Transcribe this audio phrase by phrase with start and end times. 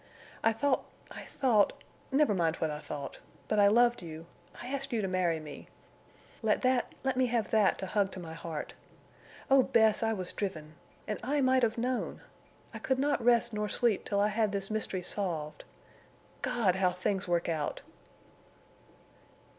[0.43, 5.67] I thought—I thought—never mind what I thought—but I loved you—I asked you to marry me.
[6.41, 8.73] Let that—let me have that to hug to my heart.
[9.51, 10.73] Oh, Bess, I was driven!
[11.07, 12.21] And I might have known!
[12.73, 15.65] I could not rest nor sleep till I had this mystery solved.
[16.41, 16.77] God!
[16.77, 17.83] how things work out!"